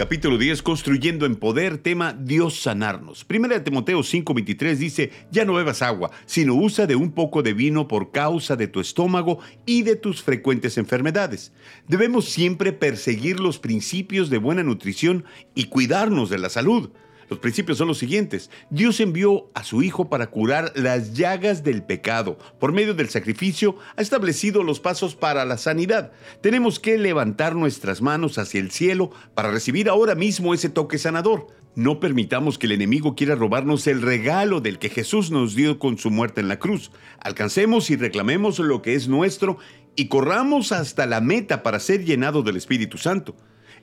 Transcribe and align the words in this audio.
Capítulo 0.00 0.38
10, 0.38 0.62
Construyendo 0.62 1.26
en 1.26 1.36
Poder, 1.36 1.76
tema 1.76 2.14
Dios 2.14 2.58
sanarnos. 2.58 3.22
Primera 3.22 3.58
de 3.58 3.60
Timoteo 3.60 3.98
5:23 3.98 4.76
dice, 4.76 5.10
ya 5.30 5.44
no 5.44 5.52
bebas 5.52 5.82
agua, 5.82 6.10
sino 6.24 6.54
usa 6.54 6.86
de 6.86 6.96
un 6.96 7.12
poco 7.12 7.42
de 7.42 7.52
vino 7.52 7.86
por 7.86 8.10
causa 8.10 8.56
de 8.56 8.66
tu 8.66 8.80
estómago 8.80 9.40
y 9.66 9.82
de 9.82 9.96
tus 9.96 10.22
frecuentes 10.22 10.78
enfermedades. 10.78 11.52
Debemos 11.86 12.30
siempre 12.30 12.72
perseguir 12.72 13.40
los 13.40 13.58
principios 13.58 14.30
de 14.30 14.38
buena 14.38 14.62
nutrición 14.62 15.26
y 15.54 15.64
cuidarnos 15.64 16.30
de 16.30 16.38
la 16.38 16.48
salud. 16.48 16.92
Los 17.30 17.38
principios 17.38 17.78
son 17.78 17.86
los 17.86 17.98
siguientes. 17.98 18.50
Dios 18.70 18.98
envió 18.98 19.50
a 19.54 19.62
su 19.62 19.82
Hijo 19.82 20.10
para 20.10 20.26
curar 20.26 20.72
las 20.74 21.14
llagas 21.14 21.62
del 21.62 21.84
pecado. 21.84 22.36
Por 22.58 22.72
medio 22.72 22.92
del 22.92 23.08
sacrificio 23.08 23.76
ha 23.96 24.02
establecido 24.02 24.64
los 24.64 24.80
pasos 24.80 25.14
para 25.14 25.44
la 25.44 25.56
sanidad. 25.56 26.10
Tenemos 26.42 26.80
que 26.80 26.98
levantar 26.98 27.54
nuestras 27.54 28.02
manos 28.02 28.36
hacia 28.36 28.60
el 28.60 28.72
cielo 28.72 29.12
para 29.34 29.52
recibir 29.52 29.88
ahora 29.88 30.16
mismo 30.16 30.54
ese 30.54 30.70
toque 30.70 30.98
sanador. 30.98 31.46
No 31.76 32.00
permitamos 32.00 32.58
que 32.58 32.66
el 32.66 32.72
enemigo 32.72 33.14
quiera 33.14 33.36
robarnos 33.36 33.86
el 33.86 34.02
regalo 34.02 34.60
del 34.60 34.80
que 34.80 34.88
Jesús 34.88 35.30
nos 35.30 35.54
dio 35.54 35.78
con 35.78 35.98
su 35.98 36.10
muerte 36.10 36.40
en 36.40 36.48
la 36.48 36.58
cruz. 36.58 36.90
Alcancemos 37.20 37.90
y 37.90 37.96
reclamemos 37.96 38.58
lo 38.58 38.82
que 38.82 38.94
es 38.94 39.06
nuestro 39.06 39.58
y 39.94 40.08
corramos 40.08 40.72
hasta 40.72 41.06
la 41.06 41.20
meta 41.20 41.62
para 41.62 41.78
ser 41.78 42.04
llenado 42.04 42.42
del 42.42 42.56
Espíritu 42.56 42.98
Santo. 42.98 43.36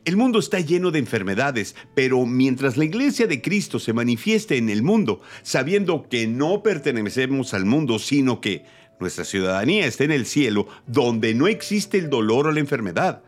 El 0.08 0.16
mundo 0.16 0.40
está 0.40 0.62
lleno 0.62 0.92
de 0.92 1.00
enfermedades, 1.00 1.76
pero 1.94 2.26
mientras 2.26 2.78
la 2.78 2.86
iglesia 2.86 3.28
de 3.28 3.42
Cristo 3.42 3.78
se 3.78 3.92
manifieste 3.92 4.56
en 4.56 4.70
el 4.70 4.82
mundo, 4.82 5.20
sabiendo 5.44 6.08
que 6.08 6.28
no 6.28 6.64
pertenecemos 6.64 7.54
al 7.54 7.66
mundo, 7.66 8.00
sino 8.00 8.40
que 8.40 8.64
nuestra 9.02 9.26
ciudadanía 9.26 9.86
está 9.86 10.06
en 10.06 10.14
el 10.14 10.26
cielo, 10.26 10.70
donde 10.86 11.34
no 11.34 11.50
existe 11.50 11.98
el 11.98 12.10
dolor 12.10 12.48
o 12.48 12.54
la 12.54 12.62
enfermedad. 12.62 13.22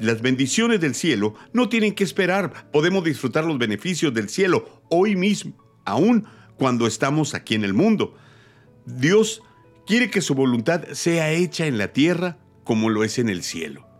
Las 0.00 0.22
bendiciones 0.22 0.80
del 0.80 0.96
cielo 0.96 1.36
no 1.52 1.68
tienen 1.68 1.94
que 1.94 2.02
esperar, 2.02 2.68
podemos 2.72 3.04
disfrutar 3.04 3.44
los 3.44 3.58
beneficios 3.58 4.12
del 4.12 4.28
cielo 4.28 4.82
hoy 4.90 5.14
mismo, 5.14 5.54
aún 5.84 6.26
cuando 6.56 6.88
estamos 6.88 7.34
aquí 7.34 7.54
en 7.54 7.62
el 7.62 7.74
mundo. 7.74 8.16
Dios 8.86 9.40
quiere 9.86 10.10
que 10.10 10.20
su 10.20 10.34
voluntad 10.34 10.82
sea 10.94 11.30
hecha 11.30 11.68
en 11.68 11.78
la 11.78 11.92
tierra 11.92 12.38
como 12.64 12.90
lo 12.90 13.04
es 13.04 13.20
en 13.20 13.28
el 13.28 13.44
cielo. 13.44 13.93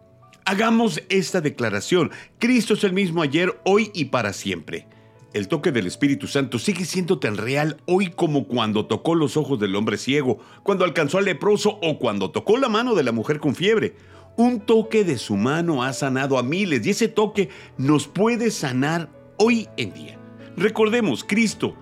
Hagamos 0.47 1.03
esta 1.09 1.41
declaración. 1.41 2.11
Cristo 2.39 2.75
es 2.75 2.85
el 2.85 2.93
mismo 2.93 3.23
ayer, 3.23 3.59
hoy 3.65 3.91
y 3.95 4.07
para 4.07 4.35
siempre. 4.35 4.87
El 5.33 5.49
toque 5.49 5.73
del 5.73 5.87
Espíritu 5.87 6.27
Santo 6.27 6.59
sigue 6.59 6.85
siendo 6.85 7.19
tan 7.19 7.39
real 7.39 7.79
hoy 7.87 8.11
como 8.11 8.47
cuando 8.47 8.85
tocó 8.85 9.15
los 9.15 9.39
ojos 9.39 9.59
del 9.59 9.75
hombre 9.75 9.97
ciego, 9.97 10.39
cuando 10.63 10.85
alcanzó 10.85 11.17
al 11.17 11.25
leproso 11.25 11.79
o 11.83 11.99
cuando 11.99 12.31
tocó 12.31 12.59
la 12.59 12.69
mano 12.69 12.95
de 12.95 13.05
la 13.05 13.13
mujer 13.13 13.41
con 13.41 13.55
fiebre. 13.55 13.97
Un 14.37 14.61
toque 14.61 15.03
de 15.03 15.17
su 15.17 15.37
mano 15.37 15.83
ha 15.83 15.95
sanado 15.95 16.37
a 16.37 16.43
miles 16.43 16.87
y 16.87 16.91
ese 16.91 17.09
toque 17.09 17.49
nos 17.79 18.07
puede 18.07 18.51
sanar 18.51 19.09
hoy 19.39 19.69
en 19.79 19.95
día. 19.95 20.19
Recordemos, 20.59 21.25
Cristo 21.25 21.75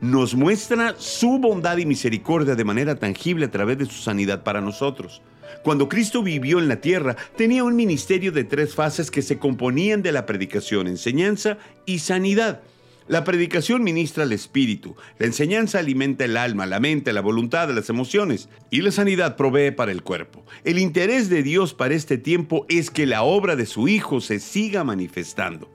nos 0.00 0.34
muestra 0.34 0.94
su 0.98 1.38
bondad 1.38 1.76
y 1.78 1.86
misericordia 1.86 2.54
de 2.54 2.64
manera 2.64 2.94
tangible 2.94 3.46
a 3.46 3.50
través 3.50 3.78
de 3.78 3.86
su 3.86 4.00
sanidad 4.02 4.44
para 4.44 4.60
nosotros. 4.60 5.22
Cuando 5.64 5.88
Cristo 5.88 6.22
vivió 6.22 6.58
en 6.58 6.68
la 6.68 6.80
tierra, 6.80 7.16
tenía 7.36 7.64
un 7.64 7.74
ministerio 7.74 8.32
de 8.32 8.44
tres 8.44 8.74
fases 8.74 9.10
que 9.10 9.22
se 9.22 9.38
componían 9.38 10.02
de 10.02 10.12
la 10.12 10.24
predicación, 10.24 10.86
enseñanza 10.86 11.58
y 11.84 11.98
sanidad. 11.98 12.60
La 13.08 13.24
predicación 13.24 13.82
ministra 13.82 14.24
al 14.24 14.32
espíritu, 14.32 14.94
la 15.18 15.26
enseñanza 15.26 15.78
alimenta 15.78 16.26
el 16.26 16.36
alma, 16.36 16.66
la 16.66 16.78
mente, 16.78 17.14
la 17.14 17.22
voluntad, 17.22 17.70
las 17.70 17.88
emociones 17.88 18.50
y 18.70 18.82
la 18.82 18.92
sanidad 18.92 19.34
provee 19.34 19.70
para 19.70 19.92
el 19.92 20.02
cuerpo. 20.02 20.44
El 20.62 20.78
interés 20.78 21.30
de 21.30 21.42
Dios 21.42 21.72
para 21.72 21.94
este 21.94 22.18
tiempo 22.18 22.66
es 22.68 22.90
que 22.90 23.06
la 23.06 23.22
obra 23.22 23.56
de 23.56 23.64
su 23.64 23.88
Hijo 23.88 24.20
se 24.20 24.38
siga 24.40 24.84
manifestando. 24.84 25.70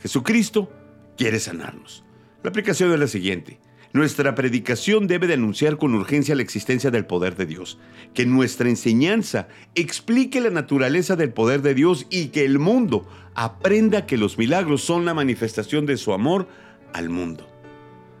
Jesucristo 0.00 0.68
quiere 1.16 1.38
sanarnos. 1.38 2.04
La 2.44 2.50
aplicación 2.50 2.92
es 2.92 3.00
la 3.00 3.06
siguiente. 3.06 3.58
Nuestra 3.94 4.34
predicación 4.34 5.06
debe 5.06 5.26
de 5.26 5.32
anunciar 5.32 5.78
con 5.78 5.94
urgencia 5.94 6.34
la 6.34 6.42
existencia 6.42 6.90
del 6.90 7.06
poder 7.06 7.36
de 7.36 7.46
Dios, 7.46 7.78
que 8.12 8.26
nuestra 8.26 8.68
enseñanza 8.68 9.48
explique 9.74 10.42
la 10.42 10.50
naturaleza 10.50 11.16
del 11.16 11.32
poder 11.32 11.62
de 11.62 11.72
Dios 11.72 12.06
y 12.10 12.26
que 12.26 12.44
el 12.44 12.58
mundo 12.58 13.08
aprenda 13.34 14.04
que 14.04 14.18
los 14.18 14.36
milagros 14.36 14.82
son 14.82 15.06
la 15.06 15.14
manifestación 15.14 15.86
de 15.86 15.96
su 15.96 16.12
amor 16.12 16.46
al 16.92 17.08
mundo. 17.08 17.48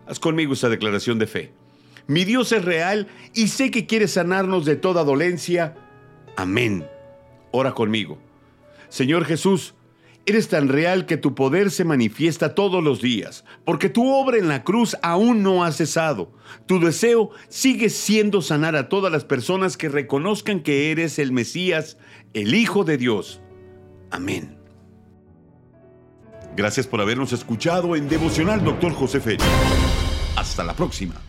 Haz 0.06 0.20
conmigo 0.20 0.54
esa 0.54 0.70
declaración 0.70 1.18
de 1.18 1.26
fe. 1.26 1.52
Mi 2.06 2.24
Dios 2.24 2.50
es 2.52 2.64
real 2.64 3.08
y 3.34 3.48
sé 3.48 3.70
que 3.70 3.84
quiere 3.84 4.08
sanarnos 4.08 4.64
de 4.64 4.76
toda 4.76 5.04
dolencia. 5.04 5.76
Amén. 6.34 6.86
Ora 7.50 7.72
conmigo. 7.72 8.18
Señor 8.88 9.26
Jesús, 9.26 9.74
Eres 10.26 10.48
tan 10.48 10.68
real 10.68 11.04
que 11.04 11.18
tu 11.18 11.34
poder 11.34 11.70
se 11.70 11.84
manifiesta 11.84 12.54
todos 12.54 12.82
los 12.82 13.02
días, 13.02 13.44
porque 13.66 13.90
tu 13.90 14.10
obra 14.10 14.38
en 14.38 14.48
la 14.48 14.64
cruz 14.64 14.96
aún 15.02 15.42
no 15.42 15.64
ha 15.64 15.72
cesado. 15.72 16.32
Tu 16.64 16.80
deseo 16.80 17.30
sigue 17.48 17.90
siendo 17.90 18.40
sanar 18.40 18.74
a 18.74 18.88
todas 18.88 19.12
las 19.12 19.24
personas 19.24 19.76
que 19.76 19.90
reconozcan 19.90 20.60
que 20.60 20.90
eres 20.90 21.18
el 21.18 21.32
Mesías, 21.32 21.98
el 22.32 22.54
Hijo 22.54 22.84
de 22.84 22.96
Dios. 22.96 23.42
Amén. 24.10 24.56
Gracias 26.56 26.86
por 26.86 27.02
habernos 27.02 27.34
escuchado 27.34 27.94
en 27.94 28.08
Devocional 28.08 28.64
Dr. 28.64 28.92
José 28.92 29.20
Félix. 29.20 29.44
Hasta 30.36 30.64
la 30.64 30.74
próxima. 30.74 31.20